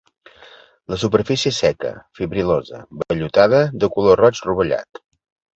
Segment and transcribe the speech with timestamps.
[0.93, 1.91] La superfície és seca,
[2.21, 5.07] fibril·losa, vellutada, de color roig rovellat.